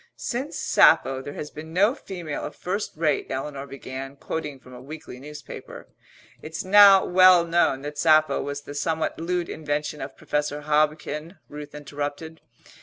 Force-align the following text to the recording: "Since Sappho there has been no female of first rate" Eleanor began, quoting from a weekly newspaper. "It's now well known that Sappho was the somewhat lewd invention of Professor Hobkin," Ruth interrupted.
"Since 0.15 0.57
Sappho 0.57 1.21
there 1.21 1.35
has 1.35 1.51
been 1.51 1.73
no 1.73 1.93
female 1.93 2.43
of 2.43 2.55
first 2.55 2.93
rate" 2.97 3.27
Eleanor 3.29 3.67
began, 3.67 4.15
quoting 4.15 4.59
from 4.59 4.73
a 4.73 4.81
weekly 4.81 5.19
newspaper. 5.19 5.89
"It's 6.41 6.63
now 6.65 7.05
well 7.05 7.45
known 7.45 7.83
that 7.83 7.99
Sappho 7.99 8.41
was 8.41 8.61
the 8.61 8.73
somewhat 8.73 9.19
lewd 9.19 9.47
invention 9.47 10.01
of 10.01 10.17
Professor 10.17 10.61
Hobkin," 10.61 11.37
Ruth 11.49 11.75
interrupted. 11.75 12.41